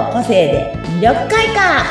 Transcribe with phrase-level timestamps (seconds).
[0.00, 1.84] の個性で魅力開花。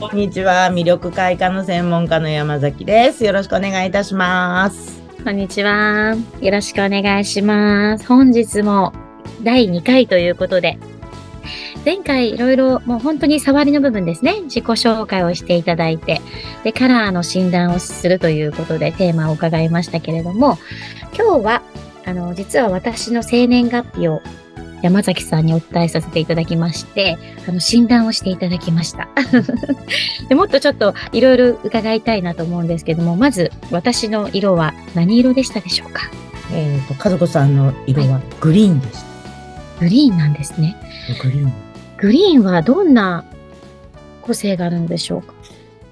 [0.00, 0.70] こんにちは。
[0.72, 3.22] 魅力開花の専門家の山崎です。
[3.22, 4.98] よろしくお願いいたします。
[5.22, 6.16] こんにちは。
[6.40, 8.06] よろしくお願いします。
[8.06, 8.94] 本日も
[9.42, 10.78] 第2回ということで
[11.84, 16.20] 前回いろいろもう本当に触りの部分ですね、自己紹介をしていただいて、
[16.64, 20.58] で、カラーの診断をするということでテーマを伺いましたけれども、
[21.16, 21.62] 今日は、
[22.06, 24.22] あの、実は私の生年月日を
[24.80, 29.08] 山崎さんにお伝えさせていただきまして、あの、診断をしていただきました。
[30.28, 36.02] でもっとちょっといろいろ伺いたいなと思うんですけども、まず私の色は何色でしたでしょうか？
[36.52, 38.98] えっ、ー、と、和子さんの色はグリーンでした。
[38.98, 39.04] は
[39.78, 40.76] い、グリーンなんですね。
[41.20, 41.52] グリーン。
[41.98, 43.24] グリーンはどんな
[44.22, 45.34] 個性があるんでしょうか？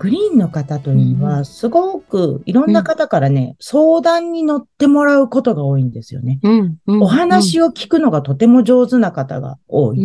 [0.05, 6.41] グリーンの方というのは、すごくいろんな方からね、うん、相談に乗ってもらうことが多いんですよね。
[6.43, 9.99] うんうん、お話を聞くのがとても上手な方が多い。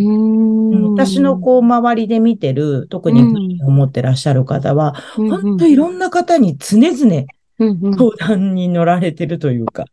[0.96, 7.26] 私のこう周りで見てる、特にグリーンを持ってらっしゃる方は、本当いろんんな方に常々
[7.60, 9.84] 相談に乗られてるというか。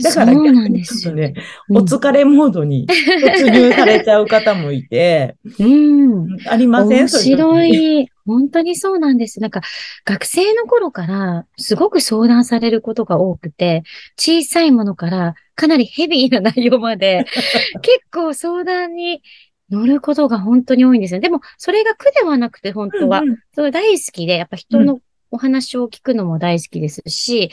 [0.00, 1.34] だから逆にちょっとね、
[1.68, 6.98] お疲れモードに突入されちゃう方もいて、うん、ありません？
[7.00, 8.08] 面白い。
[8.26, 9.40] 本当にそうなんです。
[9.40, 9.62] なんか、
[10.04, 13.82] 学生の頃からすごく相談されることが多くて、
[14.18, 17.24] 小さいものからかなりヘビーな内容まで、
[17.82, 19.22] 結構相談に
[19.70, 21.20] 乗ることが本当に多いんですよ。
[21.20, 23.20] でも、それが苦ではなくて、本当は。
[23.20, 27.50] うんうん、それ大好きで、やっぱ人のお話を聞くのも大好きですし、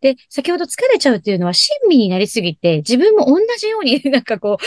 [0.00, 4.64] で、先ほど疲れちゃうっていうのは親身になりすぎて、自分も同じように なんかこう、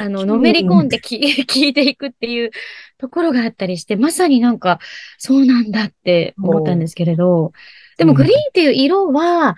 [0.00, 1.16] あの、のめり込んでき、
[1.48, 2.50] 聞いていくっていう
[2.98, 4.78] ところがあったりして、まさになんか、
[5.18, 7.52] そうなんだって思ったんですけれど、
[7.96, 9.56] でもグリーンっていう色は、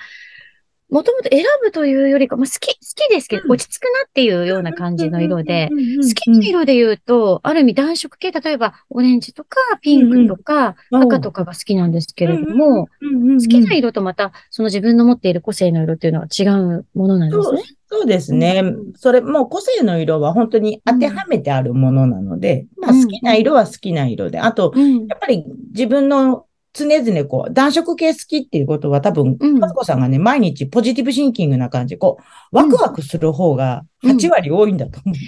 [0.90, 17.62] もともと選ぶというよりか、まあ、好き、好きですけど、落ち着くなっていうような感じの色で、好きな色で言うと、ある意味暖色系、例えばオレンジとかピンクとか赤とかが好きなんですけれども、好きな色とまたその自分の持っている個性の色っていうのは違うものなんですね。
[17.90, 18.62] そうですね。
[18.96, 24.74] それ、もう個性の色は本当に当てはめてあるものなので、まあ好きな色は好きな色で、あと、
[25.08, 26.44] やっぱり自分の
[26.86, 32.18] 常々こう、暖色系好きっていうことは多分、マツコさんがね、毎日ポジティブシンキングな感じ、こ
[32.52, 35.18] う、ワクワクする方が8割多いんだと思う。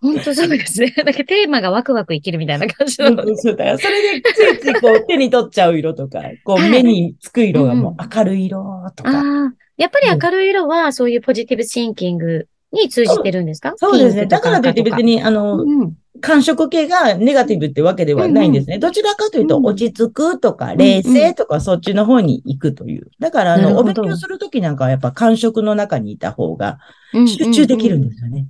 [0.00, 0.94] 本当そうですね。
[1.04, 3.78] だけテーマがワクワク生きるみたいな感じなのそうだよ。
[3.78, 9.10] それでついついこう手に取っちゃう色とか、こう目につく色がもう明るい色とか。
[9.10, 9.54] ああ。
[9.76, 13.72] やっぱり明るい色はそういうポジティブシンキングに通じてるんですか？
[13.76, 14.26] そうですね。
[14.26, 18.76] だからといって別に、あの、うん、感触系がネガティブってわけではないんですね。
[18.76, 23.10] うんうん、どちらかというと、落ち着くとか、冷静とか、そっちの方に行くという。
[23.18, 26.78] だから、あの、お勉強するときなんかはやっぱ感触の中にいた方が
[27.12, 28.40] 集中できるんですよね。
[28.40, 28.46] な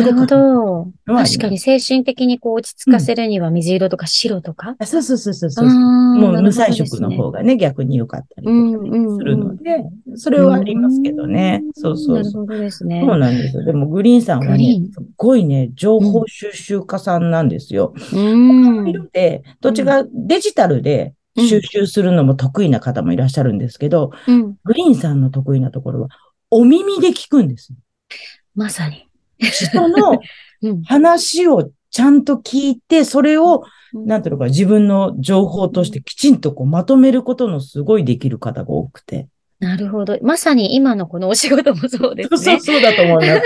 [0.00, 0.88] るほど。
[1.06, 5.68] 確かに精神的にこう落ち着かせるには水色とか白とか、うん、そうそうそうそうそう。
[5.68, 8.86] もう無彩色の方がね、逆に良かったりとか
[9.18, 11.62] するので、それはありますけどね。
[11.74, 13.02] そうそうなるほどですね。
[13.06, 13.64] そうなんですよ。
[13.64, 17.92] でもグリーンさんはね、すっごいね、情報収集家さんなんですよ。
[18.14, 18.88] うん。
[18.88, 26.08] 色で、どっちがデジタルで収集するのも得意な方もいらっしゃるんですけど、うん、グリーンさんの得意なところは、
[26.50, 27.72] お耳で聞くんです。
[28.54, 29.08] まさに。
[29.50, 30.20] 人の
[30.84, 39.28] 話をちゃんと聞いて、それを、なんていうのか、自分の情報としてきちんとこうまとめることのすごいできる方が多くて。
[39.58, 40.18] なるほど。
[40.22, 42.36] まさに今のこのお仕事もそうですね。
[42.38, 43.42] そうそうだと思います。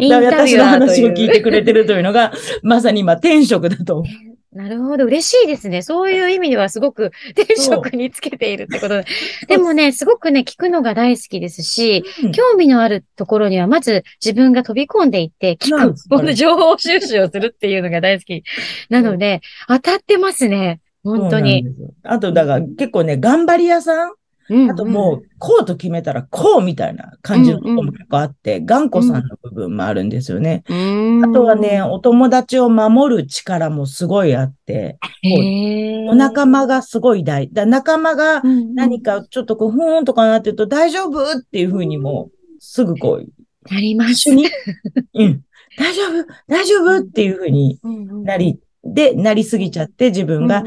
[0.24, 2.32] 私の話を聞いてくれてるというのが、
[2.62, 4.31] まさに今、転職だと思う。
[4.52, 5.06] なるほど。
[5.06, 5.80] 嬉しいですね。
[5.80, 9.06] そういう意味ではすごく 転職につけているってことで。
[9.48, 18.44] でもね、すごくね、聞くのが大好きですし、うん、興味のあるところには、まず自分が飛び込んでいって、聞く、この情報収集をするっていうのが大好き。
[18.90, 20.80] なので、当たってますね。
[21.02, 21.64] 本当に。
[22.02, 24.12] あと、だから結構ね、頑張り屋さん
[24.70, 30.64] あともう、こうと決めたらこうみたいな感じのことも結構あって、頑固さんの部分もあるんですよね。
[30.68, 34.98] あとはね、お友達を守る力もすごいあって、
[36.08, 41.38] お仲間がすごい大、だ仲間が何かちょっとこう、ふーんとかなってると大丈夫？
[41.38, 44.34] っていうふうにも、すぐこう、なります。
[44.34, 44.46] に、
[45.14, 45.42] うん、
[45.78, 46.26] 大丈夫？
[46.48, 46.98] 大丈夫？
[46.98, 47.78] っていうふうに
[48.24, 50.64] なり、で、なりすぎちゃって自分が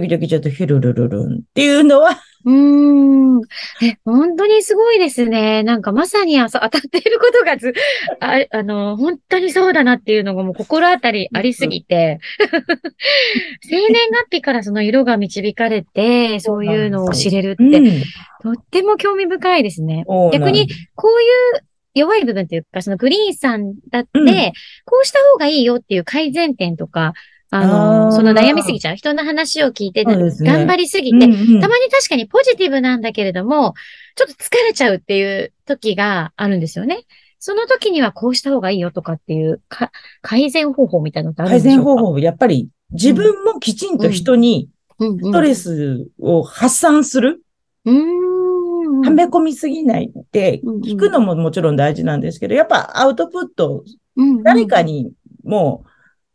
[0.00, 2.20] 時々ちょっとヒルルルルンっていうのは。
[2.44, 3.40] うーん。
[3.82, 5.62] え、本当にすごいですね。
[5.62, 7.72] なんかまさに当たっていることがず、
[8.20, 12.18] ああの、本当にそうだなっていうのがもう心当たりありすぎて、
[13.62, 17.80] 生年月日からその色が導かれて、そういうのを知れるって、
[18.42, 20.04] とっても興味深いですね。
[20.32, 21.64] 逆に、こういう
[21.94, 24.26] 弱い部分というか、そのグリーンさんだって、うん、
[24.84, 27.14] こうした方がいいよっていう改善点とか、
[27.50, 28.96] あの、その悩みすぎちゃう。
[28.96, 33.74] 人の話を聞いて、ね、頑張りすぎて、うんうん、たまに確かにポジティブなんだけれども、
[34.16, 37.04] ちょっと疲れちゃうっていう時があるんですよね。
[37.38, 39.92] その時にはこうした方がいいよとかっていうか、
[40.22, 41.68] 改善方法みたいなのってあるんですか？
[41.68, 44.68] 改善方法、やっぱり自分もきちんと人に
[44.98, 47.42] ストレスを発散する。
[47.84, 53.84] はめ込みすぎないって聞くのももちろん大事なんですけど、やっぱアウトプット、
[54.42, 55.12] 誰かに
[55.42, 55.88] もう、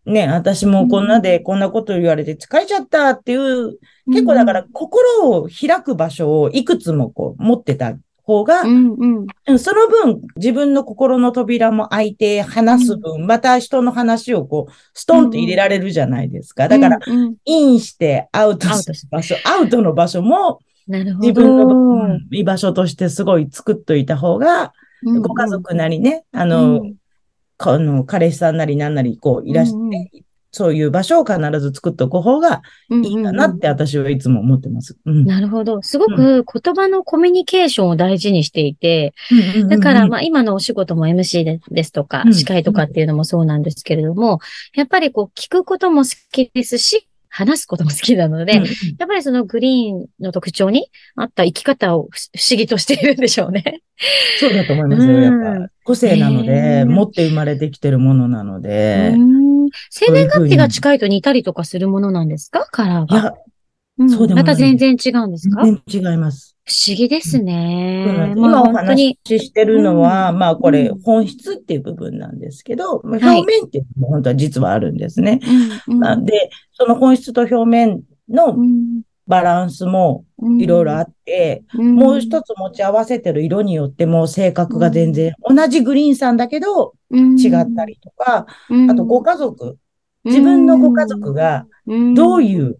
[0.06, 7.96] ね、私もこんなでこんなこと言われて疲れちゃったっていう、結構だから心を開く場所をいくつもこう持ってた
[8.30, 16.68] 方が、うんうん、その分自分の心の扉も開いて話す分、うん、また人の話をこう、ストンと入れられるじゃないですか。
[16.68, 17.00] だから、
[17.46, 24.74] インしてアウトする場所、アウトの場所も、自分の居場所としてすごい作っといた方が、
[25.04, 26.82] ご家族なりね、あの、
[27.60, 34.98] この彼氏さんなりなんなりこういらして、そういう場所を必ず作っておく方がいいかなって私はいつも思ってます。
[35.06, 35.82] うん、なるほど。
[35.84, 39.14] すごく言葉のコミュニケーションを大事にしていて、
[39.68, 44.40] だからまあ今のお仕事も MC でですとか、司会とかっていうのもそうなんですけれども、
[44.74, 48.66] やっぱりこう聞くことも好きですし、話すことも好きなので、やっ
[49.08, 52.18] ぱりそのグリーンの特徴に合った生き方を不
[52.52, 53.82] 思議としているんでしょうね。
[54.40, 55.20] そうだと思いますよ。
[55.20, 55.34] やっ
[55.68, 59.14] ぱ個性なので、持って生まれてきてるものなので。
[59.92, 62.68] 生年月日が近いと似たりとかするものなんですか？
[62.72, 63.36] カラーが。
[64.08, 65.64] そうでもまた全然違うんですか？
[65.66, 66.56] 全然違います。
[66.64, 68.32] 不思議ですね。
[68.34, 75.40] うん、今お話ししてるのは、うん、まあこれ本質っていう部分なんですけど、まあ、表面っていうのも本当は実はあるんですね。
[76.02, 78.56] はい、で、その本質と表面の
[79.26, 80.26] バランスも
[80.60, 88.46] いろいろあって、もう一つ持ち合わせてる色によっても性格が全然、同じグリーンさんだけど違ったりとか、
[88.90, 89.78] あとご家族、
[90.24, 91.66] 自分のご家族が
[92.16, 92.78] どういう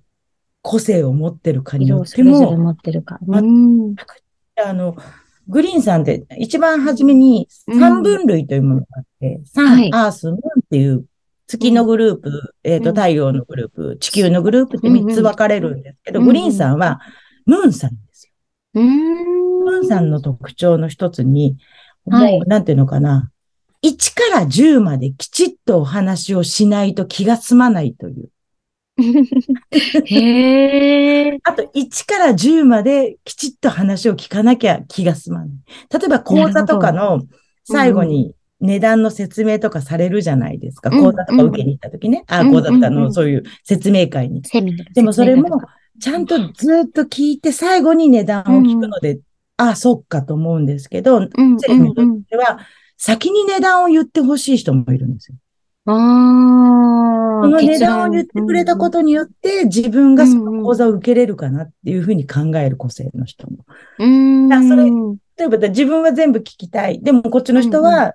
[0.70, 3.18] 個性を持ってるかによっても、持ってるか。
[3.28, 4.22] 全く、
[4.64, 4.96] あの、
[5.48, 11.06] グリーンさんって一番初めに三分類というものがあって、三、うん、アース、ムーンっていう
[11.48, 17.02] 月のグループ、うん、えっ、ー、と、太陽のグループ、地球のグループって三つ分かれるんですけど、グリーンさんは
[17.48, 18.84] ムーンさんですよ。
[18.84, 21.58] ムーンさんの特徴の一つに、
[22.06, 23.32] もう、なんていうのかな。
[23.84, 28.30] 1から10まできちっとお話をしないと気が済まないという。
[30.06, 35.50] へあと、1から10まできちっと話を聞かなきゃ気が済まない。
[35.92, 37.22] 例えば、講座とかの
[37.64, 40.92] 最後に値段の説明とかされるじゃないですか。
[40.92, 42.24] 講座とか受けに行った時ね。
[42.28, 44.42] あ、講座とかのそういう説明会に。
[44.94, 45.62] でもそれも、
[46.00, 49.20] ちゃんとずっと聞いて最後に値段を聞くので、
[49.58, 52.60] あ、そっかと思うんですけど、にとっては、
[52.98, 55.38] 先に値段を言ってほしい人もいるんですよ。
[55.92, 63.66] あその値段を言ってくれたことによって、自分がその講座を受けれるかなっていうふうに考える個性の人も。
[63.98, 64.68] うん。
[64.68, 64.86] それ、
[65.38, 67.02] 例えば自分は全部聞きたい。
[67.02, 68.14] でもこっちの人は、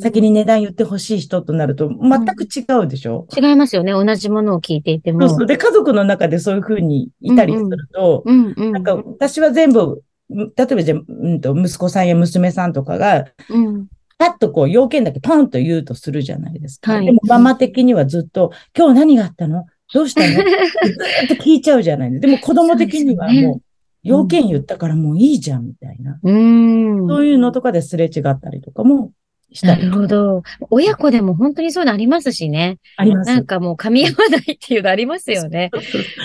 [0.00, 3.92] 先に値段言ってほしい人となると、全く違うでしょ、うん、違いますよね。
[3.92, 5.28] 同じものを聞いていても。
[5.28, 5.46] そうそう。
[5.46, 13.86] で、家族の中でそういうふうにいたりすると、うんうん、なんか私は全部、例えばじゃうんと、息子さんや娘さんとかが、うん、
[14.18, 16.94] パッとこう要件だけポンと言うとするじゃないですか。
[16.94, 19.66] はい、でもママ的にはずっと、今日何があったの？
[19.92, 20.28] どうしたの？
[20.28, 22.26] ずっと聞いちゃうじゃないですか。
[22.28, 23.62] でも子供的にはもう、
[24.02, 26.18] 要件言ったからもういいじゃんみたいな。
[26.22, 27.08] うん。
[27.08, 29.10] そういうのとかですれ違ったりとかも
[29.52, 29.82] したり。
[29.82, 30.42] なるほど。
[30.70, 32.78] 親子でも本当にそういうのありますしね。
[32.96, 33.28] あります。
[33.28, 35.70] なんかもう噛み合わないっていうのありますよね。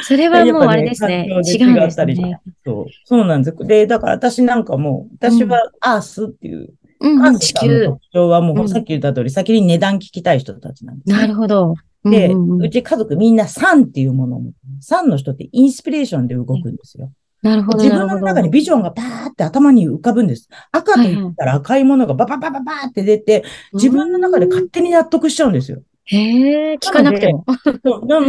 [0.03, 1.27] それはもうあれですね。
[1.27, 2.39] ね違うんですね。
[2.63, 2.85] そう。
[3.05, 3.57] そうなんです。
[3.65, 7.85] で、だから私なんかも、私はアースっていううんうん、地球。
[7.85, 11.75] 特徴はもうさっき言った通り、先に値段聞きたい人たちなんです、ね、なるほど。
[12.03, 17.11] で、うんうん、うち家族みんな3っていうものを持って3の人ってインスピレーションで動くんですよ。
[17.41, 17.77] なるほど。
[17.79, 20.47] 自分の中にビジョンがパーって頭に浮かぶんです。
[20.71, 23.43] 赤と言ったら赤いものがバババババーって出て、
[23.73, 25.81] 自分の中で勝手に納得しちゃうんですよ。
[26.05, 27.45] へえ、聞かなくても。
[27.45, 28.19] もう伝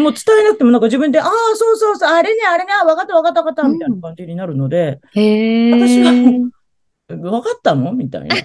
[0.41, 5.73] えなくてもなんか自分で、ああ、そうそうそう、あれね、あれね、わかったわかったわかった、みたいな感じになるので、うん、へえ。
[5.73, 6.51] 私は
[7.17, 7.93] 分かったの？
[7.93, 8.37] みたいな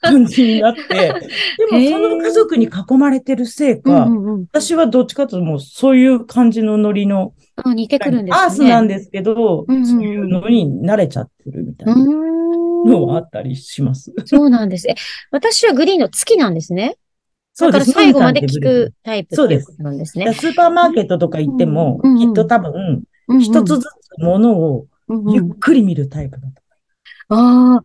[0.00, 0.82] 感じになって。
[0.90, 8.44] でもその家族に囲まれてるせいか、うんうんうん、私はどっちかというともうそういう感じのノリの、あ似てくるんですね。
[8.44, 14.12] アースなんですけど、うんうん、そういうのに慣れちゃってるみたいなのはあったりします。
[14.24, 14.88] そうなんです。
[14.88, 14.94] え、
[15.30, 16.96] 私はグリーンの月なんですね。
[17.52, 17.92] そうです。
[17.92, 19.76] 最後まで聞くタイプそうです。
[19.78, 20.32] なんですね。
[20.34, 23.04] スーパーマーケットとか行っても、うんうん、きっと多分、
[23.40, 24.86] 一つずつものを
[25.28, 26.63] ゆっくり見るタイプだと
[27.28, 27.82] ああ、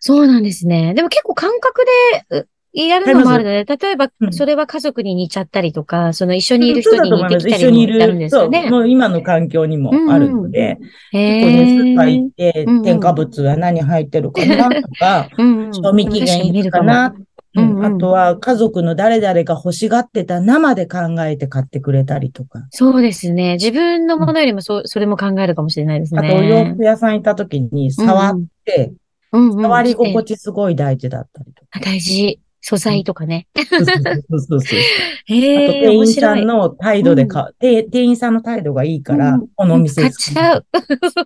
[0.00, 0.94] そうなんですね。
[0.94, 1.84] でも結構感覚
[2.32, 8.62] でやるのもあるので、例えば、それは家族に似ちゃったりとか、うん、その一緒にいる人に似てきたりもあるんですよね。
[8.62, 10.78] そう、もう今の環境にもあるので、
[11.12, 17.12] うん、結構ね、スーパー行って、添加物は何入ってるかなとか、賞味期限いるかな
[17.54, 22.66] うん、あとは家族の誰々が欲しがってた生で考えて買ってくれたりとか。
[22.70, 23.54] そうですね。
[23.54, 26.20] 自分のものよりもそ,、それも考えるかもしれないですね。
[26.28, 28.92] あとお洋服屋さん行った時に触って、
[29.32, 31.80] うんうん、触り心地すごい大事だったりとか。
[31.80, 32.40] 大事。
[32.62, 33.46] 素材とかね。
[33.56, 34.78] そうそうそう。
[35.26, 40.66] へあと店員さんの態度でか、うん、店員さんの態度がいいから、このお店買っちゃう。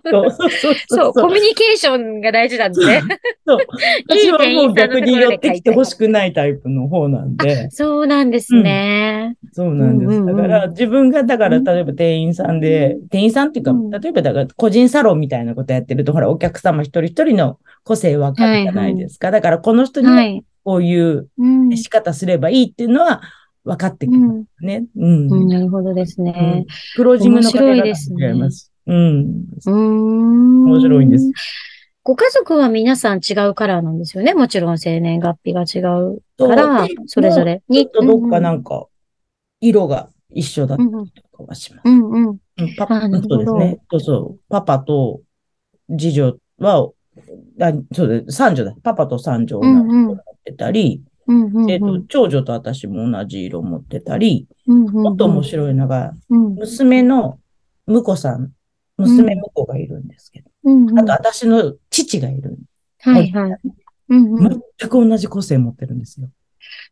[0.09, 1.13] そうそうそうそう。
[1.13, 3.01] コミュニケーションが大事なんですね。
[3.45, 3.57] そう。
[4.09, 7.69] 私はもう逆に寄ってきてほしくないタイプの方なんで。
[7.71, 9.35] そうなんですね。
[9.43, 10.25] うん、そうなんです。
[10.25, 19.27] だから、自分が、だから、例えば店員さんで、店員さんっていうか、例えばだから個人サロンみたいなことやってると、ほら、お客様一人一人の個性わかるじゃないですか。
[19.27, 21.29] はいはい、だから、この人に、はいこういう
[21.75, 23.21] 仕方すればいいっていうのは
[23.63, 24.85] 分かってきますね。
[24.97, 25.31] うん。
[25.31, 26.65] うん、なるほどですね。
[26.95, 28.71] プロジムの方が違います。
[28.87, 29.45] うん。
[29.67, 30.65] うん。
[30.65, 31.31] 面白いんです。
[32.01, 34.33] ご家族は皆さん違うカラーなんですよね。
[34.33, 37.61] もちろん生年月日が違うから、それぞれ。
[37.71, 38.87] ちょっとどっかなんか、
[39.61, 41.87] 色が一緒だったりとかはします。
[41.87, 42.37] うんうん。
[42.75, 43.77] パパ、そうですね。
[43.91, 44.39] そうそう。
[44.49, 45.21] パパと
[45.89, 46.89] 次女は、
[47.61, 48.31] あそうです。
[48.31, 48.75] 三女だ。
[48.81, 49.59] パパと三女
[50.45, 57.39] てたり、うんうんうん、えっ、と、長女と私も同じ色持ってたり、うんうんうん、もっと面白いのが、うん、娘の
[57.87, 58.51] 婿さん、
[58.97, 62.57] 娘婿がいるんですけど、うんうん、あと私の父がいる。
[62.99, 63.59] はいはい。
[64.09, 66.29] うんうん、全く同じ個性持ってるんですよ。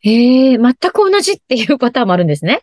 [0.01, 2.61] へえ、全く同じっていうパターンもあるんですね。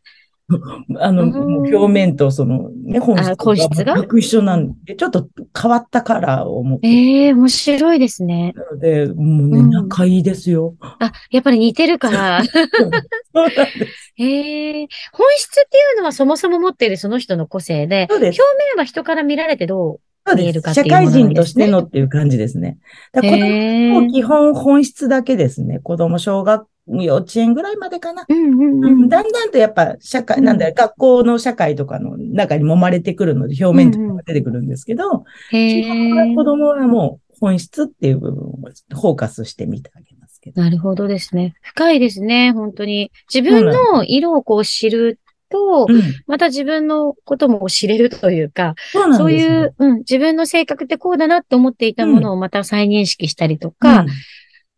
[0.99, 3.17] あの、表面とそのね、本
[3.57, 5.29] 質が全く一緒なんで、ちょっと
[5.61, 6.89] 変わったカラーを持って。
[6.89, 8.53] ええー、面白いですね。
[8.57, 10.75] なので、もうね、仲いいですよ。
[10.81, 12.43] あ、やっぱり似てるから。
[14.19, 14.25] え
[14.83, 18.37] えー、本質っていうのはそもそも持っているその人の個性で、表面
[18.77, 20.01] は人から見られてどう？
[20.35, 22.79] 見えるかっていう、ね、社会人としてのっていう感じですね。
[23.13, 25.79] だ子供基本本質だけですね。
[25.81, 28.25] 子供小学幼稚園ぐらいまでかな。
[28.29, 38.59] うんうんうん、だんだんとやっぱ社会、なんだよ、学校の社会とかの中に揉まれてくるので、表面とかが出てくるんですけど、うんうん、子供はもう本質っていう部分を
[38.91, 40.61] フォーカスしてみてあげますけど。
[40.61, 41.55] なるほどですね。
[41.63, 43.13] 深いですね、本当に。
[43.33, 54.09] 自分の色をこう知ると、うん、また自分のことも知れるというか、そうそういう、うん、自分の性格ってこうだなって思っていたものをまた再認識したりとか、うん。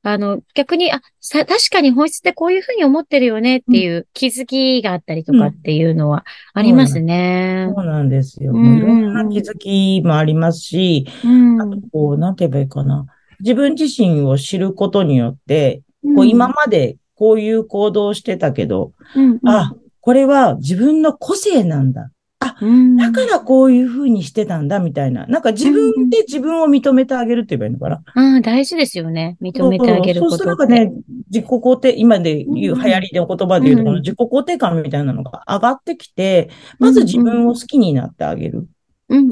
[0.05, 6.25] あの、逆に、あ、さ、確かに本質ってこういうふうに思ってるよねっていう気づきがあったりとかっていうのは
[6.55, 7.69] ありますね。
[7.73, 8.53] そうなんですよ。
[8.53, 13.07] いろんな気づきもありますし、うん、あとこう、なんて言えばいいかな。
[13.41, 15.83] 自分自身を知ることによって、
[16.17, 22.11] こう今までこういう行動をしてたけど、うんうん、あ、これは自分の個性なんだ。
[22.41, 22.57] あ、
[22.99, 25.27] だからこういうふうにしてたんだ、みたいな。
[25.27, 28.03] なんか自分で自分を認めてあげるって言えばいいのかな。
[28.17, 29.37] うん、大事ですよね。
[29.41, 30.93] 認めてあげることそうするとね、
[31.31, 38.67] 自己肯定、今で言う、流行りでお言葉で言うと、この自己肯定感みたいなのが上がってきて、まず自分を好きになってあげる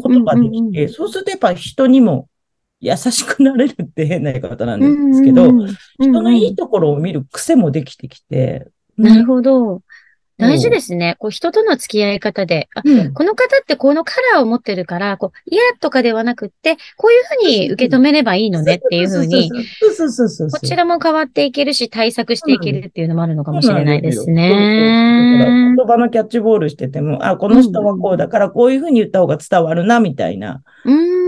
[0.00, 2.28] ことができて、そうするとやっぱ人にも
[2.80, 5.50] 優しくなれるって変な言い方なんですけど、
[5.98, 8.68] 人のいいところを見る癖もできてきて。
[8.96, 9.82] なるほど。
[10.40, 11.16] 大事ですね。
[11.18, 25.74] こう人との付き合い方で、あ、うん、この方ってこのカラーを持ってるから、こう嫌とかではなくって、こういうふうに受け止めればいいのねっていうふうに、こちらも変わっていけるし、対策していけるっていうのもあるのかもしれないですね。
[25.76, 30.62] 言葉のキャッチボールしてても、あ、この人はこうだからこういうふうに言った方が伝わるな、みたいな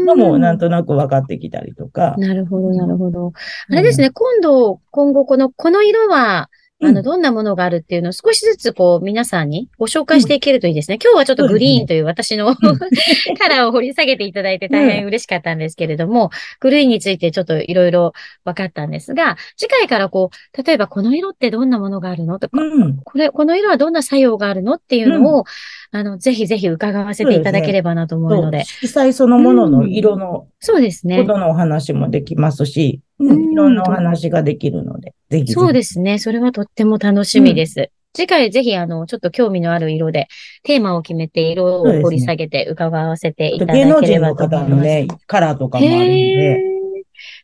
[0.07, 2.15] のもなんとなく分かってきたりとか。
[2.19, 3.33] なるほど、なるほど。
[3.71, 6.49] あれですね、今度、今後この、この色は、
[6.83, 10.99] あの、どんなものがあるっていうのを少しずつこう皆さんにご紹介していけるといいですね。
[11.03, 12.55] 今日はちょっとグリーンという私の、
[13.39, 18.13] カラーを掘り下げていただいて大変嬉しかったんですけれども、グリーンについてちょっといろいろ
[18.45, 22.59] 分かったんですが、次回からこう、例えばこの色ってどんなものがあるのとか、
[23.05, 25.45] これ、この色はどんな作用があるのっていうのを、
[25.93, 28.65] あの、ぜひぜひ伺わせていただければなと思うので。
[28.65, 31.19] 色彩そのものの色の、そうですね。
[31.19, 36.19] ことのお話もできますし、うん、いろんなお話ができるので、ぜひそうですね。
[36.19, 37.81] それはとっても楽しみです。
[37.81, 40.29] うん、次回ぜひ、あの、ちょっと興味のある色で、
[40.63, 44.41] テーマを決めて色を掘り下げて伺わせていただければと思います。
[44.41, 46.72] 芸能人の方のね、カラーとかもあるんで、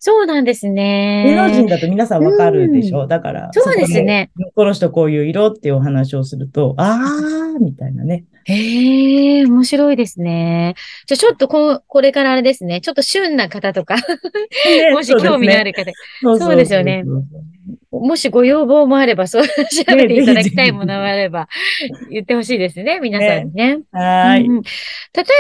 [0.01, 1.25] そうなんですね。
[1.27, 3.51] 芸能人だと皆さんわかるでしょ、うん、だから。
[3.53, 4.31] そうですね。
[4.55, 8.25] この人こういう色っていうお話をすると、あー、みたいなね。
[8.45, 10.75] へえ、面白いですね。
[11.07, 12.81] じゃあちょっとこ、これからあれですね。
[12.81, 13.97] ちょっと旬な方とか
[14.93, 15.93] もし興味のある方。
[16.39, 17.05] そうですよね。
[17.91, 19.51] もしご要望もあれば、そう、調
[19.97, 21.49] べていただきたいものがあれば、
[22.11, 23.81] 言ってほしいですね、皆さんにね。
[23.93, 24.53] はい、例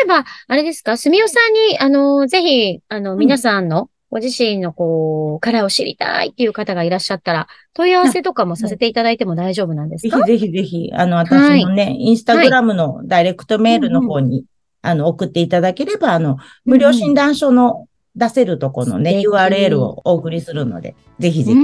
[0.04, 10.24] えば、あれですか、すみおさんに、あの、ぜひ、あの、皆さんの、ご自身のこう、からを知りたいっていう方がいらっしゃったら、問い合わせとかもさせていただいても大丈夫なんですか？
[10.24, 11.32] ぜひぜひぜひ、あの、私
[11.64, 14.44] のね、はい、インスタグラムのダイレクトメールの方に、
[14.82, 17.86] あの、送っていただければ、あの、無料診断書の
[18.16, 21.58] 出せるとこのね、URL をお送りするので、ぜひぜひ。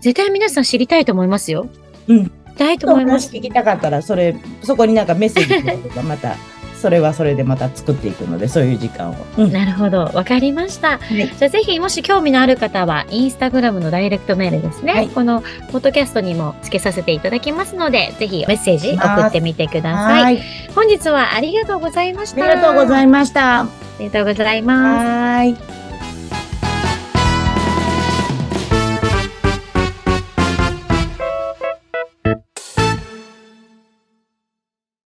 [0.00, 1.68] 絶対皆さん知りたいと思いますよ。
[2.08, 2.32] うん。
[2.56, 3.30] たいと思います。
[3.30, 6.36] 聞きたかったら、それ、そこになんかメッセージとかまた、
[6.82, 9.14] それはそれでまた作っていくので、そういう時間を。
[9.38, 10.10] うん、なるほど。
[10.12, 10.98] わかりました。
[10.98, 14.92] はい、じゃあぜひ、もし興味のある方は、インスタグラムのダイレクトメールですね。
[14.92, 20.42] はい、この、ポッドキャストにも付けさせていただきますので、ぜひメッセージ送ってみてください。
[20.74, 22.44] 本日はありがとうございました。
[22.44, 23.60] ありがとうございました。
[23.60, 23.68] あ
[24.00, 25.06] りがとうございます。
[25.06, 25.81] はい。